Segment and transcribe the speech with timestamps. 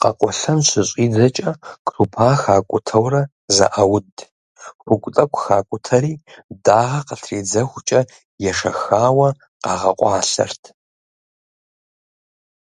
[0.00, 1.50] Къэкъуэлъэн щыщӏидзэкӏэ
[1.86, 3.22] крупа хакӏутэурэ
[3.56, 4.08] зэӏауд,
[4.82, 6.12] хугу тӏэкӏу хакӏутэри
[6.64, 8.00] дагъэ къытридзэхукӏэ
[8.48, 9.28] ешэхауэ
[9.62, 10.62] къагъэкъуалъэрт.